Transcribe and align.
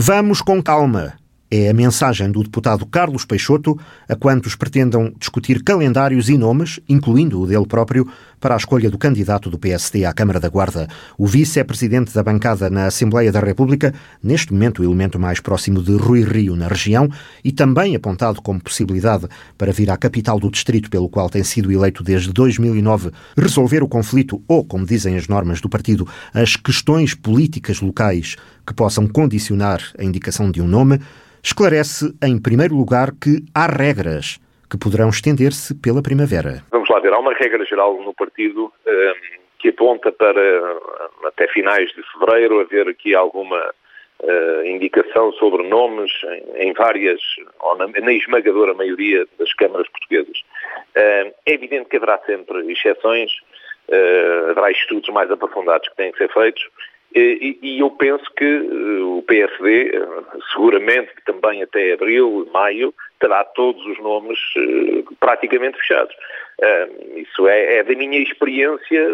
Vamos 0.00 0.40
com 0.40 0.62
calma. 0.62 1.14
É 1.50 1.70
a 1.70 1.74
mensagem 1.74 2.30
do 2.30 2.44
deputado 2.44 2.86
Carlos 2.86 3.24
Peixoto 3.24 3.76
a 4.08 4.14
quantos 4.14 4.54
pretendam 4.54 5.12
discutir 5.18 5.64
calendários 5.64 6.28
e 6.28 6.38
nomes, 6.38 6.78
incluindo 6.88 7.40
o 7.40 7.46
dele 7.48 7.66
próprio, 7.66 8.08
para 8.40 8.54
a 8.54 8.56
escolha 8.56 8.90
do 8.90 8.98
candidato 8.98 9.50
do 9.50 9.58
PSD 9.58 10.04
à 10.04 10.12
Câmara 10.12 10.40
da 10.40 10.48
Guarda. 10.48 10.88
O 11.16 11.26
vice 11.26 11.58
é 11.58 11.64
presidente 11.64 12.14
da 12.14 12.22
bancada 12.22 12.70
na 12.70 12.86
Assembleia 12.86 13.32
da 13.32 13.40
República, 13.40 13.94
neste 14.22 14.52
momento 14.52 14.80
o 14.80 14.84
elemento 14.84 15.18
mais 15.18 15.40
próximo 15.40 15.82
de 15.82 15.96
Rui 15.96 16.22
Rio 16.22 16.56
na 16.56 16.68
região 16.68 17.08
e 17.44 17.52
também 17.52 17.94
apontado 17.94 18.40
como 18.40 18.62
possibilidade 18.62 19.26
para 19.56 19.72
vir 19.72 19.90
à 19.90 19.96
capital 19.96 20.38
do 20.38 20.50
distrito 20.50 20.90
pelo 20.90 21.08
qual 21.08 21.28
tem 21.28 21.42
sido 21.42 21.72
eleito 21.72 22.02
desde 22.02 22.32
2009, 22.32 23.10
resolver 23.36 23.82
o 23.82 23.88
conflito 23.88 24.42
ou, 24.46 24.64
como 24.64 24.86
dizem 24.86 25.16
as 25.16 25.28
normas 25.28 25.60
do 25.60 25.68
partido, 25.68 26.06
as 26.32 26.56
questões 26.56 27.14
políticas 27.14 27.80
locais 27.80 28.36
que 28.66 28.74
possam 28.74 29.06
condicionar 29.06 29.82
a 29.98 30.04
indicação 30.04 30.50
de 30.50 30.60
um 30.60 30.68
nome 30.68 31.00
esclarece, 31.42 32.12
em 32.22 32.38
primeiro 32.38 32.76
lugar, 32.76 33.12
que 33.12 33.44
há 33.54 33.66
regras 33.66 34.38
que 34.70 34.78
poderão 34.78 35.08
estender-se 35.08 35.74
pela 35.80 36.02
primavera. 36.02 36.62
Vamos 36.70 36.88
lá 36.88 36.98
ver, 37.00 37.12
há 37.12 37.18
uma 37.18 37.34
regra 37.34 37.64
geral 37.64 38.00
no 38.02 38.14
partido 38.14 38.72
um, 38.86 39.38
que 39.58 39.68
aponta 39.68 40.12
para 40.12 40.40
até 41.24 41.48
finais 41.48 41.90
de 41.90 42.02
fevereiro 42.12 42.60
haver 42.60 42.88
aqui 42.88 43.14
alguma 43.14 43.74
uh, 44.22 44.66
indicação 44.66 45.32
sobre 45.32 45.66
nomes 45.68 46.10
em, 46.56 46.68
em 46.68 46.72
várias, 46.72 47.20
ou 47.60 47.76
na, 47.76 47.88
na, 47.88 48.12
esmagadora 48.12 48.74
maioria 48.74 49.26
das 49.38 49.52
câmaras 49.54 49.88
portuguesas. 49.88 50.38
Uh, 50.96 51.34
é 51.46 51.52
evidente 51.52 51.88
que 51.88 51.96
haverá 51.96 52.18
sempre 52.26 52.70
exceções, 52.72 53.32
uh, 53.88 54.50
haverá 54.50 54.70
estudos 54.70 55.08
mais 55.10 55.30
aprofundados 55.30 55.88
que 55.88 55.96
têm 55.96 56.12
que 56.12 56.18
ser 56.18 56.32
feitos, 56.32 56.62
e, 57.14 57.58
e, 57.62 57.80
eu 57.80 57.90
penso 57.90 58.24
que 58.36 58.44
o 58.44 59.24
PSD, 59.26 59.92
seguramente 60.52 61.10
também 61.24 61.62
até 61.62 61.94
abril, 61.94 62.46
maio, 62.52 62.94
terá 63.18 63.44
todos 63.44 63.84
os 63.86 63.98
nomes 63.98 64.38
uh, 64.56 65.16
praticamente 65.18 65.78
fechados. 65.78 66.14
Uh, 66.60 67.18
isso 67.18 67.46
é, 67.48 67.76
é, 67.76 67.84
da 67.84 67.94
minha 67.94 68.20
experiência 68.20 69.06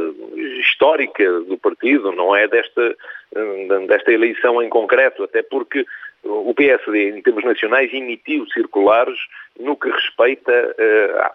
histórica 0.60 1.40
do 1.40 1.58
partido, 1.58 2.12
não 2.12 2.34
é 2.34 2.46
desta, 2.48 2.96
uh, 3.36 3.86
desta 3.86 4.12
eleição 4.12 4.62
em 4.62 4.68
concreto, 4.68 5.24
até 5.24 5.42
porque 5.42 5.84
o 6.22 6.54
PSD, 6.54 7.10
em 7.10 7.22
termos 7.22 7.44
nacionais, 7.44 7.92
emitiu 7.92 8.46
circulares 8.46 9.18
no 9.60 9.76
que 9.76 9.90
respeita 9.90 10.74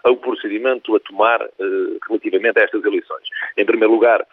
ao 0.04 0.18
procedimento 0.18 0.96
a 0.96 1.00
tomar 1.00 1.48
relativamente 2.08 2.60
a 2.60 2.64
estas 2.64 2.84
eleições. 2.84 3.22
Em 3.56 3.64
primeiro 3.64 3.94
lugar, 3.94 4.26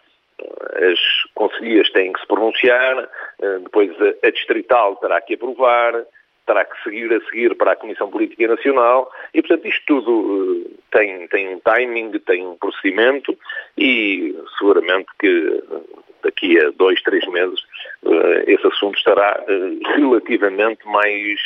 as 0.73 0.99
conselhias 1.35 1.87
têm 1.91 2.11
que 2.11 2.19
se 2.19 2.25
pronunciar, 2.25 3.07
depois 3.61 3.91
a 4.23 4.31
distrital 4.31 4.95
terá 4.95 5.21
que 5.21 5.35
aprovar, 5.35 5.93
terá 6.47 6.65
que 6.65 6.81
seguir 6.81 7.13
a 7.13 7.19
seguir 7.25 7.55
para 7.55 7.73
a 7.73 7.75
Comissão 7.75 8.09
Política 8.09 8.47
Nacional 8.47 9.11
e, 9.33 9.41
portanto, 9.41 9.67
isto 9.67 9.83
tudo 9.85 10.11
uh, 10.11 10.77
tem, 10.91 11.27
tem 11.27 11.53
um 11.53 11.59
timing, 11.59 12.11
tem 12.19 12.47
um 12.47 12.55
procedimento 12.55 13.37
e 13.77 14.35
seguramente 14.57 15.07
que 15.19 15.63
daqui 16.23 16.59
a 16.59 16.71
dois, 16.71 17.01
três 17.01 17.27
meses 17.27 17.59
uh, 18.03 18.43
esse 18.47 18.65
assunto 18.67 18.97
estará 18.97 19.43
uh, 19.47 19.95
relativamente 19.95 20.85
mais 20.85 21.39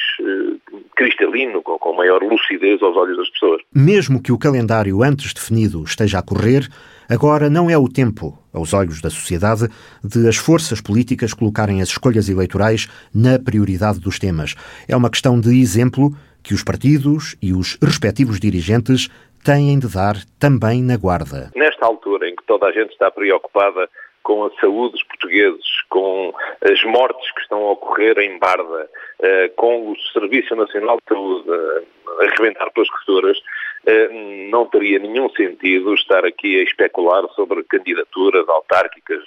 cristalino, 0.96 1.62
com, 1.62 1.78
com 1.78 1.94
maior 1.94 2.22
lucidez 2.24 2.82
aos 2.82 2.96
olhos 2.96 3.18
das 3.18 3.30
pessoas. 3.30 3.62
Mesmo 3.76 4.22
que 4.22 4.32
o 4.32 4.38
calendário 4.38 5.04
antes 5.04 5.34
definido 5.34 5.84
esteja 5.84 6.20
a 6.20 6.24
correr, 6.24 6.68
Agora 7.12 7.50
não 7.50 7.70
é 7.70 7.78
o 7.78 7.90
tempo, 7.90 8.40
aos 8.54 8.74
olhos 8.74 9.02
da 9.02 9.10
sociedade, 9.10 9.68
de 10.02 10.30
as 10.30 10.38
forças 10.38 10.80
políticas 10.80 11.34
colocarem 11.34 11.82
as 11.82 11.90
escolhas 11.90 12.30
eleitorais 12.30 12.88
na 13.14 13.38
prioridade 13.38 14.00
dos 14.00 14.18
temas. 14.18 14.56
É 14.88 14.96
uma 14.96 15.10
questão 15.10 15.38
de 15.38 15.50
exemplo 15.60 16.12
que 16.42 16.54
os 16.54 16.64
partidos 16.64 17.36
e 17.42 17.52
os 17.52 17.78
respectivos 17.84 18.40
dirigentes 18.40 19.10
têm 19.44 19.78
de 19.78 19.94
dar 19.94 20.16
também 20.40 20.82
na 20.82 20.96
guarda. 20.96 21.52
Nesta 21.54 21.86
altura 21.86 22.30
em 22.30 22.36
que 22.36 22.46
toda 22.46 22.68
a 22.68 22.72
gente 22.72 22.92
está 22.92 23.12
preocupada 23.12 23.90
com 24.24 24.46
a 24.46 24.52
saúde 24.60 24.94
dos 24.94 25.04
portugueses, 25.04 25.82
com 25.90 26.34
as 26.62 26.84
mortes 26.84 27.32
que 27.34 27.42
estão 27.42 27.60
a 27.60 27.72
ocorrer 27.72 28.18
em 28.20 28.38
Barda, 28.40 28.90
eh, 29.22 29.50
com 29.56 29.92
o 29.92 29.96
Serviço 30.14 30.56
Nacional 30.56 30.98
de 30.98 31.14
Saúde 31.14 31.50
a 31.52 32.24
arrebentar 32.26 32.72
pelas 32.72 32.90
costuras, 32.90 33.38
eh, 33.86 34.10
não 34.50 34.66
teria 34.68 35.00
nenhum 35.00 35.30
sentido 35.32 35.94
estar 35.94 36.26
aqui 36.26 36.60
a 36.60 36.64
especular 36.64 37.24
sobre 37.36 37.64
candidaturas 37.64 38.48
autárquicas, 38.48 39.24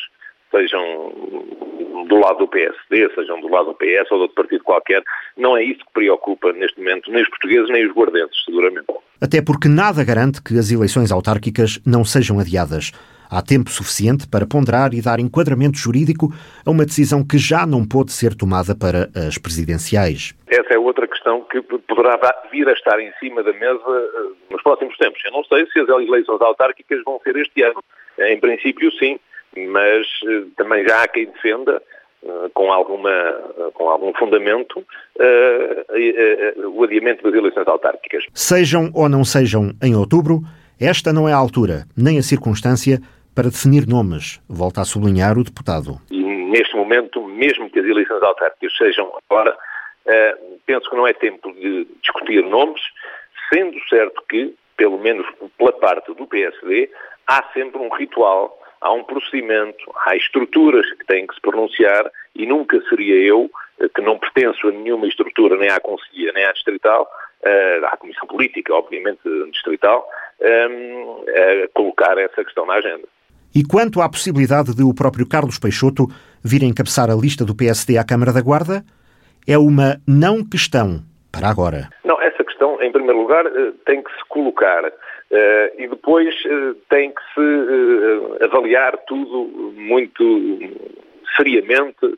sejam 0.51 1.13
do 2.09 2.17
lado 2.17 2.39
do 2.39 2.49
PSD, 2.49 3.11
sejam 3.15 3.41
do 3.41 3.49
lado 3.49 3.67
do 3.67 3.75
PS 3.75 4.11
ou 4.11 4.19
de 4.19 4.23
outro 4.23 4.37
partido 4.37 4.63
qualquer. 4.63 5.03
Não 5.37 5.57
é 5.57 5.65
isso 5.65 5.81
que 5.81 5.93
preocupa 5.93 6.53
neste 6.53 6.79
momento 6.79 7.11
nem 7.11 7.23
os 7.23 7.29
portugueses 7.29 7.69
nem 7.71 7.87
os 7.87 7.93
guardenses, 7.93 8.45
seguramente. 8.45 8.87
Até 9.21 9.43
porque 9.43 9.69
nada 9.69 10.05
garante 10.05 10.43
que 10.43 10.57
as 10.59 10.71
eleições 10.71 11.11
autárquicas 11.11 11.81
não 11.85 12.05
sejam 12.05 12.39
adiadas. 12.39 12.93
Há 13.31 13.43
tempo 13.43 13.71
suficiente 13.71 14.29
para 14.29 14.47
ponderar 14.47 14.95
e 14.95 15.03
dar 15.03 15.19
enquadramento 15.21 15.79
jurídico 15.79 16.33
a 16.65 16.71
uma 16.71 16.85
decisão 16.85 17.27
que 17.27 17.39
já 17.39 17.67
não 17.67 17.87
pôde 17.87 18.13
ser 18.13 18.35
tomada 18.35 18.75
para 18.75 19.11
as 19.27 19.39
presidenciais. 19.39 20.35
Essa 20.49 20.75
é 20.75 20.79
outra 20.79 21.07
questão 21.07 21.43
que 21.51 21.61
poderá 21.63 22.19
vir 22.51 22.69
a 22.69 22.73
estar 22.73 23.01
em 23.01 23.13
cima 23.19 23.43
da 23.43 23.53
mesa 23.53 23.83
eh, 23.89 24.53
nos 24.53 24.63
próximos 24.63 24.97
tempos. 24.97 25.21
Eu 25.25 25.33
não 25.33 25.45
sei 25.45 25.67
se 25.67 25.81
as 25.81 25.89
eleições 25.89 26.41
autárquicas 26.41 27.03
vão 27.05 27.21
ser 27.25 27.37
este 27.37 27.63
ano. 27.63 27.83
Em 28.19 28.39
princípio, 28.39 28.93
sim, 28.93 29.19
mas 29.57 30.07
eh, 30.29 30.45
também 30.57 30.87
já 30.87 31.03
há 31.03 31.09
quem 31.09 31.27
defenda 31.27 31.83
eh, 32.25 32.51
com, 32.55 32.73
alguma, 32.73 33.13
com 33.75 33.89
algum 33.91 34.13
fundamento, 34.15 34.79
uh, 34.79 36.63
uh, 36.63 36.71
o 36.71 36.83
adiamento 36.83 37.23
das 37.23 37.35
eleições 37.35 37.69
autárquicas. 37.69 38.25
Sejam 38.33 38.91
ou 38.95 39.11
não 39.11 39.25
sejam 39.25 39.73
em 39.83 39.95
outubro, 39.95 40.41
esta 40.85 41.13
não 41.13 41.29
é 41.29 41.33
a 41.33 41.37
altura, 41.37 41.85
nem 41.97 42.19
a 42.19 42.23
circunstância 42.23 43.01
para 43.35 43.51
definir 43.51 43.87
nomes, 43.87 44.41
volta 44.49 44.81
a 44.81 44.85
sublinhar 44.85 45.37
o 45.37 45.45
deputado. 45.45 46.01
E 46.11 46.23
neste 46.23 46.77
momento, 46.77 47.27
mesmo 47.27 47.69
que 47.69 47.81
as 47.81 47.87
eleições 47.87 48.23
autárquicas 48.23 48.77
sejam 48.77 49.13
agora, 49.29 49.53
uh, 49.53 50.61
penso 50.65 50.89
que 50.89 50.97
não 50.97 51.07
é 51.07 51.13
tempo 51.13 51.53
de 51.53 51.87
discutir 52.01 52.45
nomes, 52.45 52.81
sendo 53.53 53.77
certo 53.89 54.23
que, 54.29 54.55
pelo 54.77 54.99
menos 54.99 55.27
pela 55.59 55.73
parte 55.73 56.15
do 56.15 56.27
PSD, 56.27 56.91
há 57.27 57.45
sempre 57.53 57.81
um 57.81 57.89
ritual, 57.89 58.57
há 58.81 58.93
um 58.93 59.03
procedimento, 59.03 59.85
há 60.07 60.15
estruturas 60.17 60.89
que 60.93 61.07
têm 61.07 61.27
que 61.27 61.35
se 61.35 61.41
pronunciar 61.41 62.11
e 62.35 62.47
nunca 62.47 62.81
seria 62.89 63.17
eu, 63.17 63.51
eh, 63.81 63.89
que 63.89 64.03
não 64.03 64.19
pertenço 64.19 64.69
a 64.69 64.73
nenhuma 64.73 65.07
estrutura, 65.07 65.57
nem 65.57 65.71
à 65.71 65.81
Conselhia, 65.81 66.33
nem 66.35 66.45
à 66.45 66.53
Distrital, 66.53 67.09
uh, 67.43 67.87
à 67.87 67.97
Comissão 67.97 68.27
Política, 68.29 68.75
obviamente, 68.75 69.21
Distrital, 69.51 70.07
um, 70.45 71.25
a 71.27 71.69
colocar 71.75 72.19
essa 72.19 72.45
questão 72.45 72.67
na 72.67 72.75
agenda. 72.75 73.07
E 73.55 73.63
quanto 73.63 74.01
à 74.01 74.09
possibilidade 74.09 74.75
de 74.75 74.83
o 74.83 74.95
próprio 74.95 75.29
Carlos 75.29 75.59
Peixoto 75.59 76.09
vir 76.43 76.63
a 76.63 76.67
encabeçar 76.67 77.11
a 77.11 77.15
lista 77.15 77.45
do 77.45 77.55
PSD 77.55 77.97
à 77.99 78.05
Câmara 78.05 78.33
da 78.33 78.43
Guarda, 78.43 78.85
é 79.47 79.57
uma 79.57 80.01
não 80.07 80.45
questão 80.45 81.03
para 81.31 81.49
agora. 81.49 81.89
Não, 82.05 82.21
essa 82.21 82.43
questão, 82.43 82.83
em 82.83 82.91
primeiro 82.91 83.21
lugar, 83.21 83.47
eh, 83.47 83.73
tem 83.87 84.03
que 84.03 84.11
se 84.11 84.25
colocar 84.29 84.93
Uh, 85.35 85.83
e 85.83 85.89
depois 85.89 86.33
uh, 86.45 86.75
tem 86.89 87.11
que 87.11 87.21
se 87.35 87.41
uh, 87.41 88.45
avaliar 88.45 88.97
tudo 89.07 89.51
muito 89.75 90.23
seriamente 91.35 92.17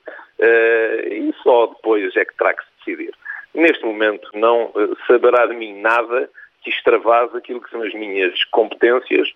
e 1.11 1.33
só 1.43 1.69
depois 1.69 2.15
é 2.15 2.27
que 2.27 2.37
terá 2.37 2.53
que 2.53 2.63
se 2.63 2.71
decidir. 2.85 3.15
Neste 3.55 3.83
momento 3.87 4.29
não 4.35 4.71
saberá 5.07 5.47
de 5.47 5.55
mim 5.55 5.81
nada 5.81 6.29
extravase 6.71 7.37
aquilo 7.37 7.61
que 7.61 7.71
são 7.71 7.83
as 7.83 7.95
minhas 7.95 8.33
competências 8.51 9.29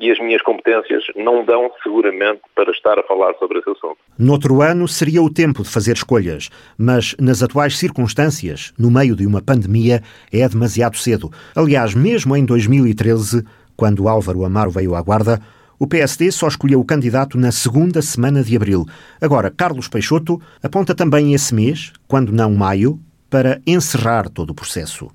e 0.00 0.10
as 0.10 0.18
minhas 0.18 0.42
competências 0.42 1.04
não 1.16 1.44
dão 1.44 1.70
seguramente 1.82 2.40
para 2.54 2.70
estar 2.70 2.98
a 2.98 3.02
falar 3.02 3.34
sobre 3.34 3.58
esse 3.58 3.70
assunto. 3.70 3.98
Noutro 4.18 4.62
ano 4.62 4.86
seria 4.86 5.22
o 5.22 5.32
tempo 5.32 5.62
de 5.62 5.70
fazer 5.70 5.94
escolhas, 5.96 6.50
mas 6.78 7.16
nas 7.20 7.42
atuais 7.42 7.76
circunstâncias, 7.76 8.72
no 8.78 8.90
meio 8.90 9.16
de 9.16 9.26
uma 9.26 9.42
pandemia, 9.42 10.02
é 10.32 10.48
demasiado 10.48 10.96
cedo. 10.96 11.30
Aliás, 11.54 11.94
mesmo 11.94 12.36
em 12.36 12.44
2013, 12.44 13.44
quando 13.76 14.08
Álvaro 14.08 14.44
Amaro 14.44 14.70
veio 14.70 14.94
à 14.94 15.02
Guarda, 15.02 15.40
o 15.78 15.86
PSD 15.86 16.32
só 16.32 16.48
escolheu 16.48 16.80
o 16.80 16.84
candidato 16.84 17.38
na 17.38 17.52
segunda 17.52 18.02
semana 18.02 18.42
de 18.42 18.56
abril. 18.56 18.84
Agora, 19.20 19.50
Carlos 19.50 19.86
Peixoto 19.88 20.40
aponta 20.62 20.94
também 20.94 21.34
esse 21.34 21.54
mês, 21.54 21.92
quando 22.08 22.32
não 22.32 22.52
maio, 22.52 22.98
para 23.30 23.60
encerrar 23.66 24.28
todo 24.28 24.50
o 24.50 24.54
processo. 24.54 25.08